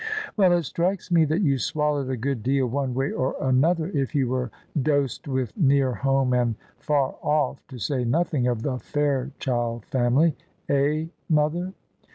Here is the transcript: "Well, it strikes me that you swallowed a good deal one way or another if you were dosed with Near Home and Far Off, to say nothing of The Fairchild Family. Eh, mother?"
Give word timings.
"Well, 0.35 0.51
it 0.53 0.63
strikes 0.63 1.11
me 1.11 1.25
that 1.25 1.43
you 1.43 1.59
swallowed 1.59 2.09
a 2.09 2.17
good 2.17 2.41
deal 2.41 2.65
one 2.65 2.95
way 2.95 3.11
or 3.11 3.35
another 3.39 3.91
if 3.93 4.15
you 4.15 4.29
were 4.29 4.49
dosed 4.81 5.27
with 5.27 5.55
Near 5.55 5.93
Home 5.93 6.33
and 6.33 6.55
Far 6.79 7.17
Off, 7.21 7.61
to 7.67 7.77
say 7.77 8.03
nothing 8.03 8.47
of 8.47 8.63
The 8.63 8.79
Fairchild 8.79 9.85
Family. 9.85 10.35
Eh, 10.67 11.05
mother?" 11.29 11.73